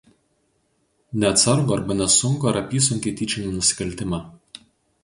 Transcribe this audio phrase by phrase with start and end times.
[1.23, 4.27] neatsargų arba nesunkų ar apysunkį tyčinį nusikaltimą